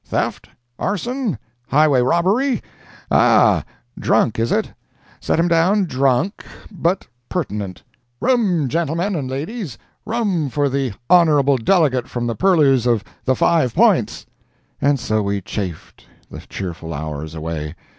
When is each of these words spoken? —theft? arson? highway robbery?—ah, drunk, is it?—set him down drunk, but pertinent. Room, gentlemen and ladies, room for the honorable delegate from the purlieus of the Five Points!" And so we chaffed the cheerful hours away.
—theft? 0.03 0.49
arson? 0.79 1.37
highway 1.67 2.01
robbery?—ah, 2.01 3.63
drunk, 3.99 4.39
is 4.39 4.51
it?—set 4.51 5.39
him 5.39 5.47
down 5.47 5.85
drunk, 5.85 6.43
but 6.71 7.05
pertinent. 7.29 7.83
Room, 8.19 8.67
gentlemen 8.67 9.15
and 9.15 9.29
ladies, 9.29 9.77
room 10.03 10.49
for 10.49 10.69
the 10.69 10.91
honorable 11.07 11.55
delegate 11.57 12.07
from 12.07 12.25
the 12.25 12.35
purlieus 12.35 12.87
of 12.87 13.03
the 13.25 13.35
Five 13.35 13.75
Points!" 13.75 14.25
And 14.81 14.99
so 14.99 15.21
we 15.21 15.39
chaffed 15.39 16.03
the 16.31 16.39
cheerful 16.49 16.95
hours 16.95 17.35
away. 17.35 17.75